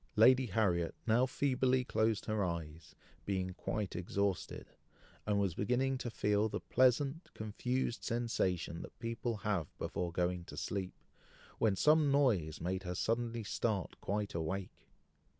[0.15, 4.71] Lady Harriet now feebly closed her eyes, being quite exhausted,
[5.27, 10.57] and was beginning to feel the pleasant, confused sensation that people have before going to
[10.57, 10.95] sleep,
[11.59, 14.89] when some noise made her suddenly start quite awake.